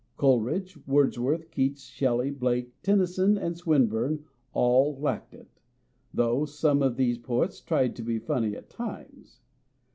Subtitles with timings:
[0.17, 5.59] Coleridge, Wordsworth, Keats, Shelley, Blake, Tennyson, and Swin burne all lacked it,
[6.11, 9.41] though some of these poets tried to be funny at times.